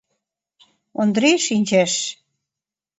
[0.99, 1.93] Ондрий шинчеш.